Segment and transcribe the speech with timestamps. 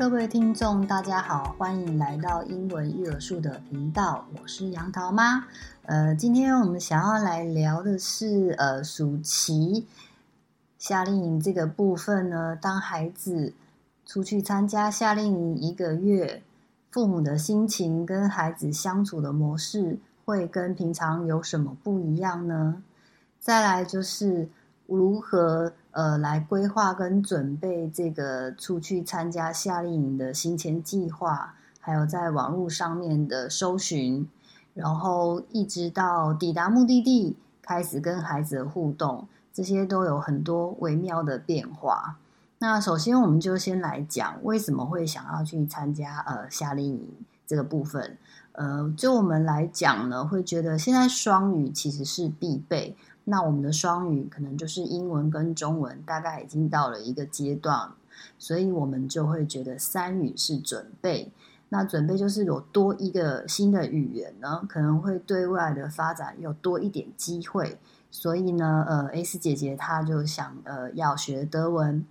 [0.00, 5.44] 各位听众，大家好，欢迎来到英文育儿树的频道，我是杨桃妈。
[5.82, 9.86] 呃，今天我们想要来聊的是，呃，暑期
[10.78, 13.52] 夏令营这个部分呢，当孩子
[14.06, 16.42] 出去参加夏令营一个月，
[16.90, 22.82] 父母的心情跟孩子相处的模式会跟平常有什么不一样呢？
[23.38, 24.48] 再来就是
[24.90, 25.72] 如何。
[25.92, 34.28] 呃，来规划跟准备这个出去参加夏令营的行前计划，还有在网络上面的搜寻，
[34.72, 42.18] 然后一直到抵达目的地，开始跟孩子的互动，这些都有很多微妙的变化。
[42.60, 47.08] 那首先，我们就先来讲为什么会想要去参加呃夏令营
[47.48, 48.16] 这个部分。
[48.52, 52.96] 呃，就我们来讲呢，会觉得现在双语其实是必备。
[53.30, 57.88] 那我们的双语可能就是英文跟中文，大概已经到了一个阶段，
[58.40, 61.30] 所以我们就会觉得三语是准备。
[61.68, 67.78] 那准备就是有多一个新的语言呢，可能会对未来的发展有多一点机会。
[68.10, 72.04] 所以呢，呃，S 姐姐她就想呃要学德文。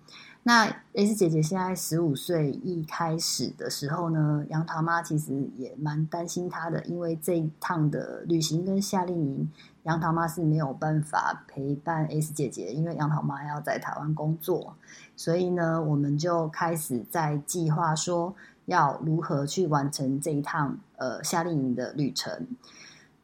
[0.43, 0.63] 那
[0.93, 9.51] S 姐姐现在十五岁，一开始的时候呢，杨桃妈其实也蛮担心她的，因为这一趟的旅行跟夏令营。
[9.89, 14.75] 杨桃妈是没有办法陪伴 S 姐姐，因为杨桃妈要在台湾工作，
[15.15, 18.35] 所以呢，我们就开始在计划说
[18.67, 22.45] 要如何去完成这一趟呃夏令营的旅程。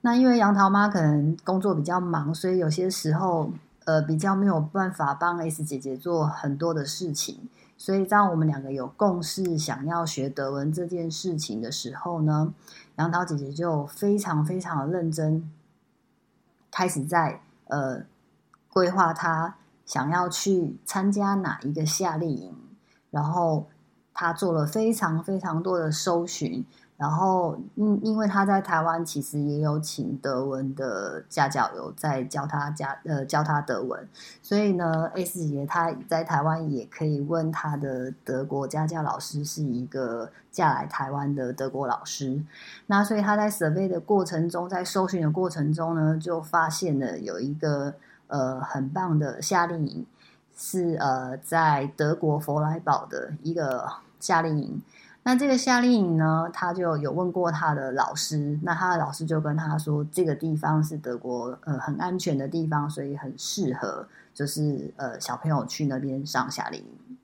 [0.01, 3.51] 那因为杨桃妈可能工作比较忙，所以有些时候
[3.83, 7.47] 呃比较没有办法帮 S 姐姐做很多的事情。
[7.77, 12.51] 所以当我们两个有共识想要学德文这件事情的时候呢，
[12.95, 15.47] 杨桃姐姐就非常非常的认真。
[16.77, 18.03] 开始在呃
[18.67, 22.53] 规划他想要去参加哪一个夏令营，
[23.11, 23.69] 然后
[24.13, 26.65] 他做了非常非常多的搜寻。
[26.97, 34.07] 然后，因因为他在台湾其实也有请德文的家教，有在教他家呃教他德文，
[34.41, 42.41] 所以呢，S 姐姐她在台湾也可以问他的德国家教老师是一个嫁来台湾的德国老师。
[42.85, 47.93] 那所以他在 survey 的过程中，在搜寻的过程中呢，就发现了有一个
[48.27, 50.05] 呃很棒的夏令营，
[50.55, 53.85] 是呃在德国弗莱堡的一个
[54.21, 54.81] 夏令营。
[55.27, 67.17] 那这个夏令营呢，他就有问过他的老师，那他的老师就跟他说，这个地方是德国呃很安全的地方，所以很适合就是呃小朋友去那边上夏令营。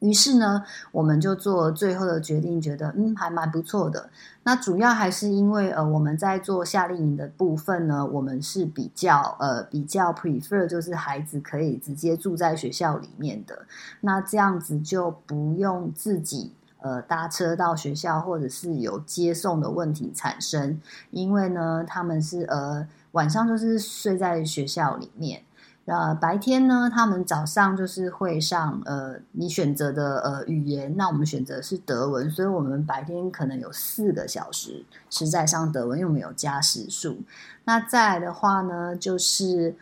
[0.00, 4.10] 于是呢，我们就做最后的决定，觉得嗯还蛮不错的。
[4.42, 13.66] 那主要还是因为呃我们在做夏令营的部分呢，我们是比较呃比较 prefer 就是孩子可以直接住在学校里面的，
[14.00, 16.50] 那这样子就不用自己。
[16.82, 20.80] 呃，搭车到学校，或者是有接送的问题产生，
[21.10, 25.42] 因为呢，他们是呃晚上就是睡在学校里面，
[25.84, 37.18] 呃白天呢，他们早上就是会上呃你选择的呃语言，那我们选择是德文，所以我们白天可能有四个小时是在上德文，因为我们有加时数。
[37.64, 39.76] 那再来的话呢，就是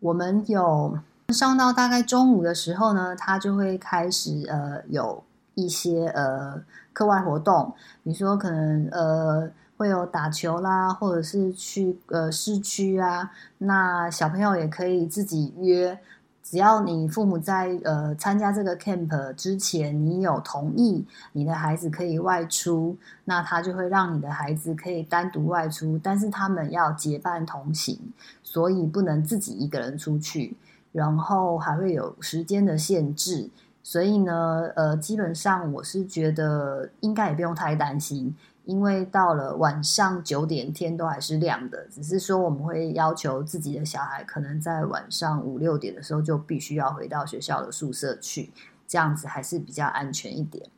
[0.00, 0.98] 我们有
[1.28, 5.22] 上到大概中午的时候呢，他就会开始呃有。
[5.54, 6.60] 一些呃
[6.92, 15.98] 课外活动，比如说可能呃会有打球啦，或者是去呃市区啊，那小朋友也可以自己约，
[16.42, 27.98] 只要你父母在呃参加这个 camp 之前，你有同意你的孩子可以外出，那他就会让你的孩子可以单独外出，但是他们要结伴同行，
[28.42, 30.56] 所以不能自己一个人出去，
[30.92, 33.48] 然后还会有时间的限制。
[33.84, 38.32] 所以呢，呃，基本上我是觉得应该也不用太担心，
[38.64, 48.52] 因为到了晚上九点天都还是亮的，只是说我们会要求自己的小孩可能在晚上五六点的时候就必须要回到学校的宿舍去，
[48.86, 50.68] 这样子还是比较安全一点。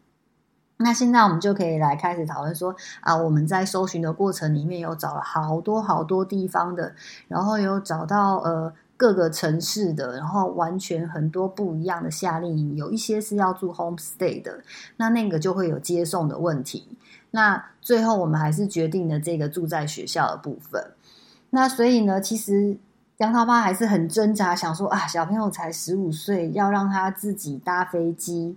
[0.78, 6.94] 那现在我们就可以来开始讨论说啊，我们在搜寻的过程里面有找了好多好多地方的，
[7.28, 8.72] 然后有找到呃。
[8.96, 14.60] 各个城市的，然后完全很多不一样的夏令营，有一些是要住 homestay 的，
[14.96, 16.86] 那那个就会有接送的问题。
[17.30, 20.82] 那最后我们还是决定了这个住在学校的部分。
[21.50, 22.76] 那所以呢，其实
[23.18, 28.56] 杨桃妈还是很挣扎，想说啊，小朋友才十五岁，要让他自己搭飞机，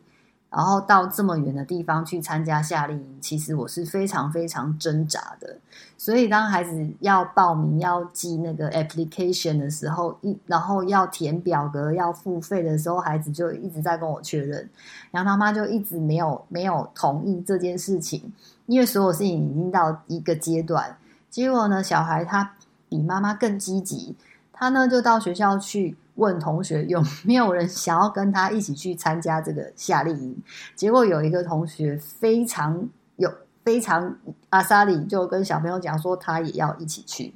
[0.57, 5.55] 然后到这么远的地方去参加夏令营，其实我是非常非常挣扎的。
[5.99, 14.67] 所以当孩子要报名、要寄那个 application 的时候，一然后要填表格、要付费的时候，孩子就一直在跟我确认，
[15.11, 18.33] 然后他妈就一直没有没有同意这件事情，
[18.65, 20.97] 因为所有事情已经到一个阶段。
[21.29, 22.55] 结果呢，小孩他
[22.89, 24.15] 比妈妈更积极，
[24.51, 25.95] 他呢就到学校去。
[26.17, 30.35] 问同学有没有人想要跟他一起去参加这个夏令营？
[30.75, 33.31] 结果有一个同学非常有
[33.63, 34.15] 非常
[34.49, 37.33] 阿萨里就跟小朋友讲说他也要一起去。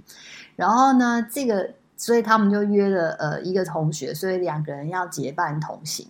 [0.56, 6.07] 然后呢，这个所以他们就约了呃一个同学，所以两个人要结伴同行。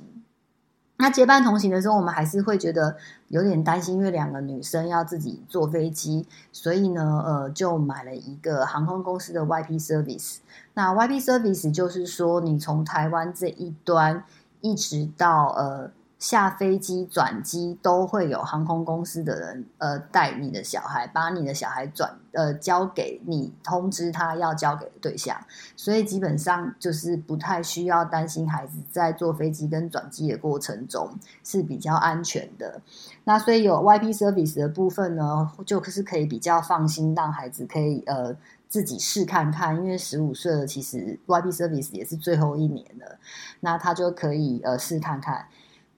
[1.02, 2.96] 那结伴同行的时候，我们还是会觉得
[3.30, 10.38] 有点担心，因为两个女生要自己坐飞机，所以呢，呃，就买了一个航空公司的 YP Service。
[10.76, 14.24] 那 YP Service 就是说，你从台湾这一端
[14.62, 15.92] 一直到呃。
[16.22, 25.36] 下飞机转机都会有航空公司的人，呃，带你的小孩，把你的小孩转，呃，交给你，通知他要交给的对象，
[25.76, 31.10] 所以基本上就是不太需要担心孩子在坐飞机跟转机的过程中
[31.44, 32.80] 是比较安全的。
[33.24, 38.38] 那所以有 YP Service 的部分呢，就是可以比较放心，让孩子可以呃
[38.70, 43.18] 自己试看看，因为十五岁了，其实 YP Service 也是最后一年了，
[43.62, 45.48] 那他就可以呃试看看。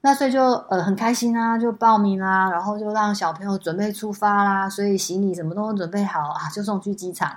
[0.06, 7.34] 那所以就呃很开心啊，就报名啦，然后就让小朋友准备出发啦，所以行李什么都准备好啊，就送去机场。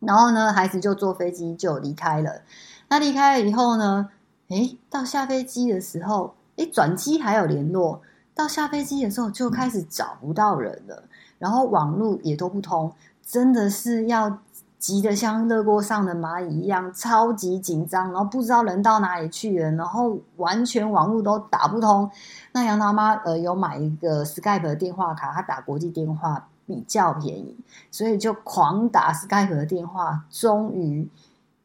[0.00, 2.40] 然后呢，孩子就坐飞机就离开了。
[2.88, 4.08] 那离开了以后呢，
[4.48, 8.00] 诶，到下飞机的时候，诶，转机还有联络，
[8.34, 11.04] 到下飞机的时候就开始找不到人了，
[11.38, 14.38] 然后网络也都不通，真的是要。
[14.78, 22.08] 急得像热锅上的蚂蚁一样，超级紧张，然后不知道人到哪里去了，然后完全网络都打不通。
[22.52, 27.56] 那杨桃妈呃有买一个 Skype 的电话卡，她打国际电话比较便宜，
[27.90, 30.24] 所以就狂打 Skype 的电话。
[30.30, 31.08] 终于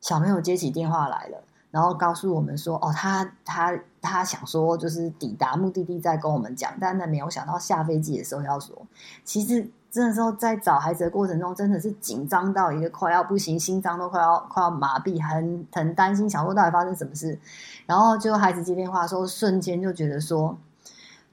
[0.01, 1.37] 小朋友接起电话来了，
[1.69, 8.75] 然后告诉我们说：“哦，他他他想说就是抵达目的地再跟我们讲，但那没有想到下飞机的时候要说，
[9.23, 17.37] 其实。”真的时候在找孩子的过程中，真的是紧张到一个快要不行，心脏都快要快要麻痹，很很担心，想说到底发生什么事。
[17.85, 20.57] 然后就孩子接电话的时候，瞬间就觉得说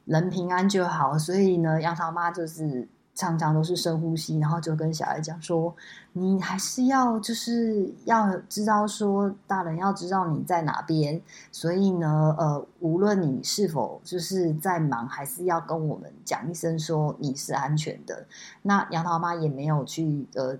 [0.04, 1.16] 人平安就好。
[1.18, 2.86] 所以呢，杨桃妈就是。
[3.20, 5.74] 常常都是深呼吸，然后就跟小孩讲说
[6.14, 11.20] ：“你还是要就是要知道说，大人要知道你在哪边。
[11.52, 18.26] 所以呢，呃，无论你是否就是在忙，还是要跟我们讲一声说你是安全的。”
[18.62, 20.56] 那杨桃妈也没有去呃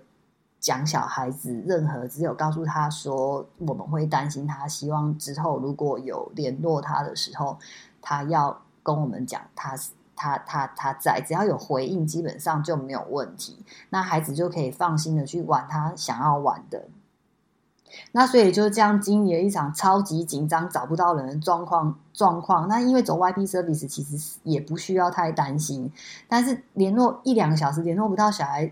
[0.58, 7.58] 讲小孩子任何，只有告诉他说我们会担心他，希望之后如果有联络他的时候，
[8.02, 9.92] 他要跟我们讲他是。
[10.20, 13.56] 他他他在，只要有回应，基本上就没有问题。
[13.88, 16.88] 那孩子就可以放心的去玩他想要玩的。
[18.12, 22.68] 那所以就这样经历了一场超级紧张、找不到人的状况状况。
[22.68, 25.90] 那因为走 YP Service 其实也不需要太担心，
[26.28, 28.70] 但是联络一两个小时联络不到小孩，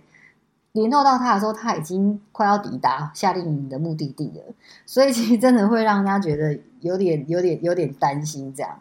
[0.73, 4.55] 联络到他的时候，他已经快要抵达夏令营的目的地了。
[4.85, 8.79] 所以其实真的会让人家觉得有点、有点、有点担心这样。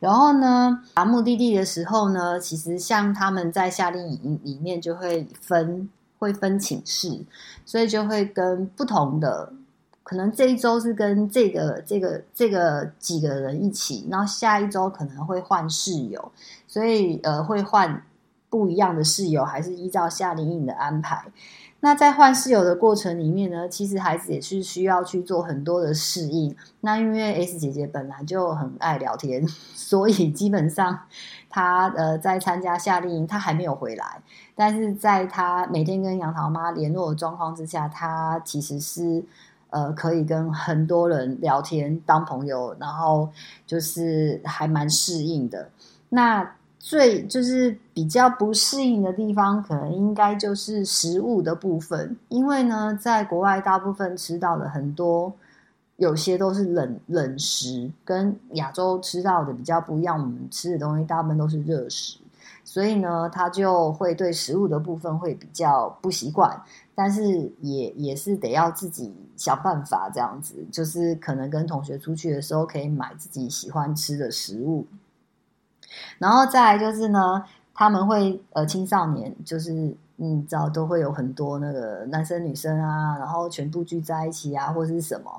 [0.00, 7.20] 然后呢，达目的地的时候呢，其实像他们在夏令营里面就会分会分寝室，
[7.64, 9.52] 所以就会跟不同的，
[10.02, 16.32] 可能这一周是跟这个这个这个几个人一起，然后下一周可能会换室友，
[16.66, 18.02] 所以呃会换
[18.50, 21.24] 不一样的室友，还是依照夏令营的安排。
[21.80, 26.56] 那在换室友的过程里面呢，其实孩子也是需要去做很多的适应。
[26.80, 30.98] 那因为 S 姐姐本来就很爱聊天， 所以基本上
[31.48, 34.20] 她呃在参加夏令营，她还没有回来。
[34.56, 39.24] 但是在她每天跟杨桃妈联络的状况之下，她其实是
[39.70, 43.28] 呃可以跟很多人聊天当朋友，然后
[43.68, 45.70] 就是还蛮适应的。
[46.08, 46.54] 那。
[46.78, 55.32] 最就是比较不适应的地方，可能应该就是食物的部分，因为呢，在国外大部分吃到的很多，
[55.96, 60.18] 有些都是冷冷食，跟亚洲吃到的比较不一样。
[60.18, 62.18] 我们吃的东西大部分都是热食，
[62.64, 66.58] 所以呢，他就会对食物的部分会比较不习惯，
[66.94, 74.86] 但是也也是得要自己想办法这样子，就是可能跟同学出去的时候，可以买自己喜欢吃的食物。
[76.18, 77.42] 然后再来就是呢，
[77.74, 79.72] 他们会呃青少年就是
[80.16, 85.30] 你知道都会有很多那个男生女生啊，然后全部聚在一起啊，或是什么，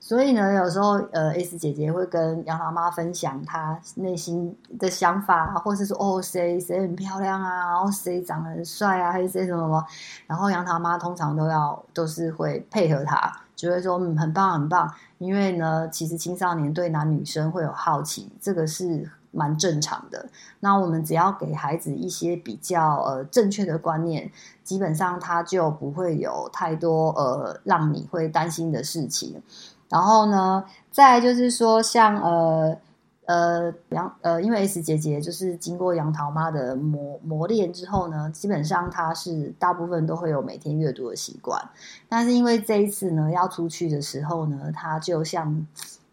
[0.00, 9.84] 所以呢，有时候呃，S 姐姐会跟杨桃妈分享她内心的想法，或是说哦，谁谁很漂亮啊，然后谁长得很帅啊，还是谁什么什么，
[10.26, 19.10] 然后杨桃妈通常都要都是会配合她，就会说嗯，很棒很棒，因为呢，其实青少年对男女生会有好奇，这个是。
[19.32, 20.28] 蛮正常的。
[20.60, 24.30] 那我们只要给孩子一些比较呃正确的观念，
[24.62, 29.42] 基本上他就不会有太多呃让你会担心的事情。
[29.88, 32.76] 然后呢，再就是说像呃
[33.26, 41.62] 呃杨呃，因为 S 姐姐就是经过杨桃妈的磨磨练之后呢，基本上她是大部分都会有每天阅读的习惯。
[42.08, 45.66] 但是因为这一次呢要出去的时候呢，她就像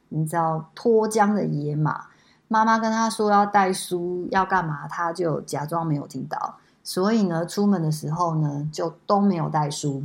[0.10, 2.06] 你知道脱缰的野马。
[2.50, 6.58] 妈妈跟他说要带书要干嘛，他就假装没有听到。
[6.84, 10.04] 所以呢，出门的时候呢，就都没有带书。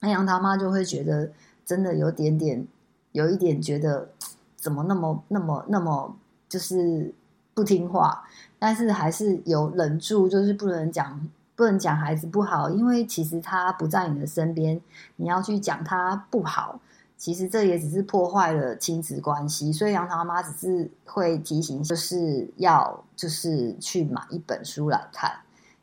[0.00, 1.30] 那杨桃妈就会觉得
[1.64, 2.66] 真的有点点，
[3.12, 4.10] 有一点觉得
[4.56, 6.16] 怎么那么那么那么
[6.48, 7.14] 就是
[7.54, 8.24] 不听话，
[8.58, 11.20] 但是还是有忍住，就是不能讲
[11.54, 14.80] 不能讲孩子不好，因为其实他不在你的身边，
[15.16, 16.80] 你要去讲他不好。
[17.16, 25.32] 其实这也只是破坏了亲子关系，所以杨桃妈只是会提醒，就是要就是去买一本书来看。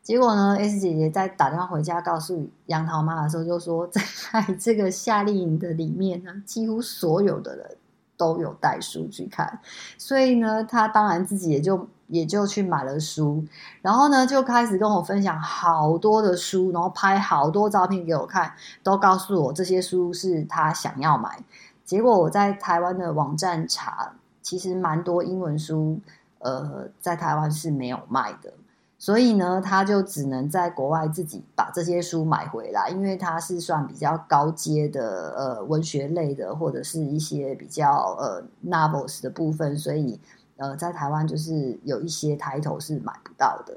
[0.04, 4.02] 结果呢，S 姐姐在打电话回家告诉杨桃妈的时候，就说在
[4.60, 7.78] 这个夏令营的里面呢，几乎所有的人
[8.22, 9.60] 都有带书去看，
[9.98, 11.88] 所以呢，他当然自己也就。
[12.12, 13.42] 也就去买了书，
[13.82, 18.51] 然后呢，就开始跟我分享好多的书，然后拍好多照片给我看，
[18.84, 21.42] 都告诉我这些书是他想要买。
[21.86, 24.12] 结果我在台湾的网站查，
[24.42, 26.01] 其实蛮多英文书，
[26.40, 28.51] 呃，在台湾是没有卖的，
[29.01, 40.20] 所以呢，他就只能在国外自己把这些书买回来，因为它是算比较高阶的呃文学类的，或者是一些比较呃 novels 的部分，所以。
[40.58, 43.75] 呃，在台湾就是有一些抬头是买不到的，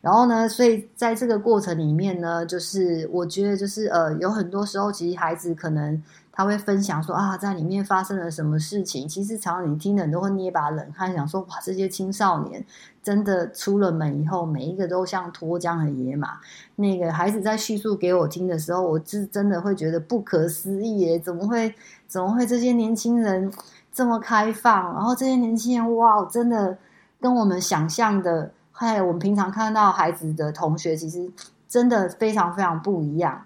[0.00, 6.02] 然后呢，所以在这个过程里面呢，就是我觉得就是呃，有很多时候其实孩子可能
[6.36, 12.64] 他会分享说啊，在里面发生了什么事情，其实常常你听的人都会捏把冷汗，想说哇，这些青少年
[13.00, 16.40] 真的出了门以后，每一个都像脱缰的野马。
[16.74, 21.72] 那个孩子在叙述给我听的时候，我是真的会觉得不可思议耶，怎么会
[22.08, 23.52] 怎么会这些年轻人？
[23.92, 26.76] 这么开放，然后这些年轻人哇，真的
[27.20, 31.30] 跟我们想象的，还有我们平常看到孩子的同学，其实
[31.68, 33.44] 真的非常非常不一样。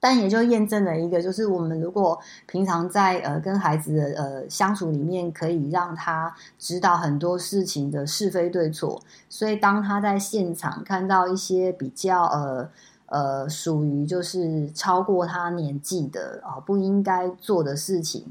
[0.00, 12.70] 但也就验证了一个，就是我们如果平常在呃跟孩子的呃相处里面，可以让他知道很多事情的是非对错，所以当他在现场看到一些比较呃
[13.06, 18.26] 呃属于就是超过他年纪的啊、不应该做的事情。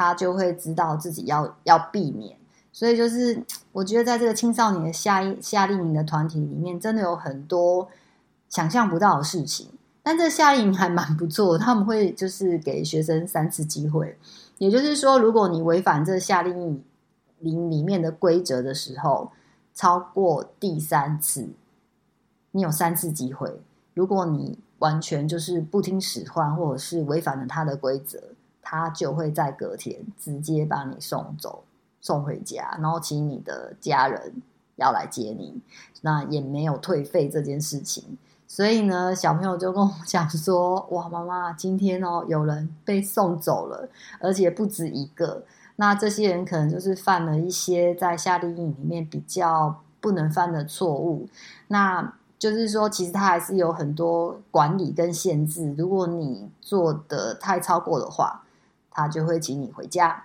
[0.00, 2.36] 他就会知道自己要要避免，
[2.72, 7.88] 所以就是我觉得在这个青少年的夏夏令营的团体里面，真的有很多
[8.48, 9.68] 想象不到的事情。
[10.08, 14.16] 但这夏令营还蛮不错，他们会就是给学生三次机会，
[14.56, 16.82] 也就是说，如果你违反这夏令
[17.40, 19.30] 营里面的规则的时候，
[19.74, 21.50] 超过第三次，
[22.52, 23.60] 你有三次机会。
[23.92, 28.18] 如果你完全就是不听使唤，或者是违反了他的规则。
[28.62, 31.64] 他就会在隔天直接把你送走，
[32.00, 34.32] 送回家，然后请你的家人
[34.76, 35.54] 要来接你，
[36.00, 38.04] 那也没有退费这件事情。
[38.50, 43.86] 所以呢，小朋友就跟我讲说：“哇，妈妈，今天哦，有人被送走了，
[44.20, 45.44] 而且不止一个。
[45.76, 51.28] 那这些人可能就是犯了一些在夏令营里面比较不能犯的错误。
[51.68, 55.74] 那就是说，其实他还是有很多管理跟限制。
[55.76, 58.42] 如果你做得太超过的话，
[58.90, 60.24] 他就会请你回家，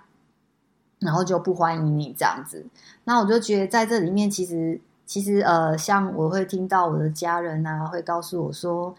[1.00, 2.66] 然后就不欢迎你这样子。
[3.04, 8.96] 那我就觉得在这里面，其实其实呃，像我会听到我的家人啊，会告诉我说：“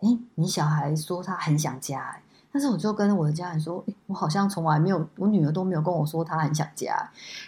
[0.00, 2.25] 诶，你小孩说他很想家。”诶，
[2.56, 6.96] 但是我就跟我的家人说：“，我好像从来没有，我女儿都没有跟我说她很想家。”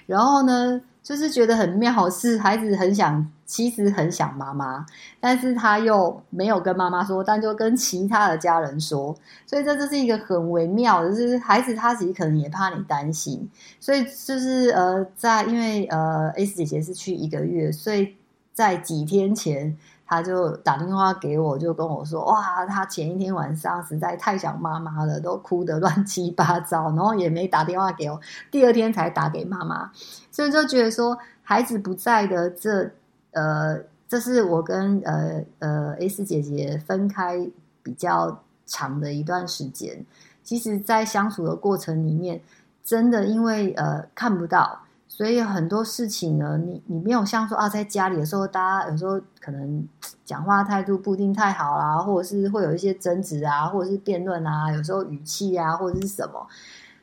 [0.04, 3.26] 然后呢，就是觉得很妙，是孩子很想。
[3.46, 4.84] 其实很想妈妈，
[5.18, 13.48] 但是他又没有跟妈妈说，但就跟其他的家人说，所以这就是一个很微妙的，就是孩子他其实可能也怕你担心，
[13.80, 18.14] 所以就是呃，在因为呃 S 姐姐是去一个月，所以
[18.52, 19.74] 在几天前
[20.08, 29.92] 他就打电话给我，就跟我说，哇，他前一天晚上实在太想妈妈了，都哭得乱七八糟，然后也没打电话给我，第二天才打给妈妈，
[30.32, 32.90] 所以就觉得说孩子不在的这。
[33.32, 37.46] 呃，这是我跟呃呃 S 姐姐分开
[37.82, 40.04] 比较长的一段时间。
[40.42, 42.40] 其实，在相处的过程里面，
[42.82, 49.88] 真的因为呃看不到，所以很多事情呢，你你没有像说啊，在家里的时候，大家有时候可能
[50.24, 56.46] 讲话态度不一定太好啦，或者是会有一些争执啊，或者是辩论啊，有时候语气啊，或者是什么。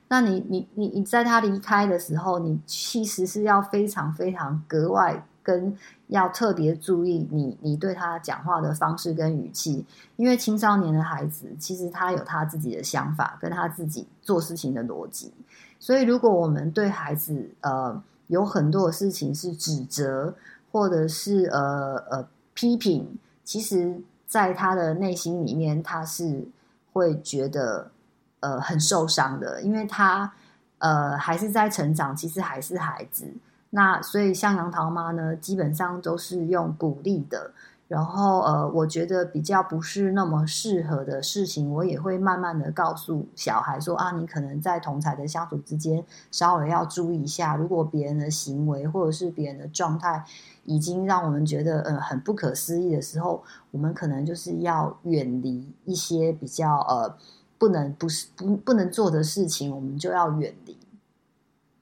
[0.07, 5.25] 那你你你你在他离开的时候，你其实是要非常非常格外。
[5.45, 5.71] 跟
[6.07, 9.85] 要特别注意你你对他讲话的方式跟语气，
[10.15, 15.31] 因为青少年的孩子其实他有他自己的想法，跟他自己做事情的逻辑，
[15.79, 20.33] 所以如果我们对孩子呃有很多事情是指责
[20.71, 26.47] 或者是呃呃批评，其实在他的内心里面他是
[26.91, 27.91] 会觉得
[28.39, 30.33] 呃很受伤的，因为他
[30.79, 33.25] 呃还是在成长，其实还是孩子。
[33.69, 37.51] 那所以像杨桃妈呢，基本上都是用鼓励的，
[37.87, 50.25] 然后呃，我觉得比较不是那么适合的事情，我也会慢慢的告诉小孩说啊，你可能在同才的相处之间，稍微要注意一下，如果别人的行为或者是别人的状态
[50.63, 57.15] 已经让我们觉得呃很不可思议的时候，我们可能就是要远离一些比较呃
[57.59, 60.75] 不能不是不不能做的事情，我们就要远离。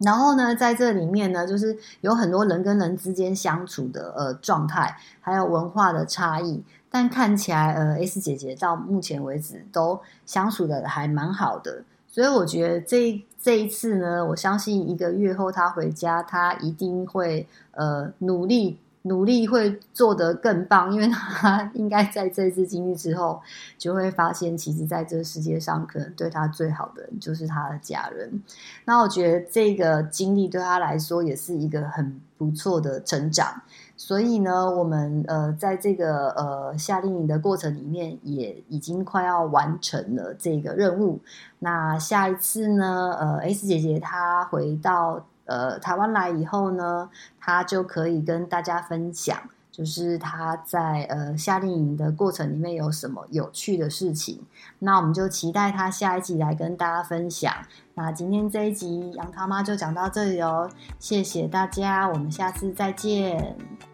[0.04, 6.62] 然后呢，在这里面呢，就是有很多人跟人之间相处的呃状态，还有文化的差异。
[6.90, 18.78] 但看起来呃，S 姐姐到目前为止都相处的还蛮好的，所以我觉得这这一次呢，我相信一个月后她回家，她一定会呃努力。
[19.06, 23.42] 努力会做得更棒，因为他 应该在这次经历之后，
[23.78, 28.42] 就会发现，其实在这个世界上，可能对他最好的人就是他的家人。
[28.86, 33.62] 那我觉得这个经历对他来说也是一个很不错的成长。
[33.98, 41.20] 所以呢，我们呃，在这个呃夏令营的过程里面，也已经快要完成了这个任务。
[41.60, 45.26] 那下一次呢，呃，S 姐姐她回到。
[45.46, 47.10] 呃，台湾来以后呢，
[47.40, 49.38] 他就可以跟大家分享，
[49.72, 54.42] 就是他在呃夏令营的过程里面有什么有趣的事情。
[54.80, 57.54] 那我们就期待他下一集来跟大家分享。
[57.96, 60.70] 那今天这一集杨桃妈就讲到这里哦，
[61.00, 63.93] 谢谢大家，我们下次再见。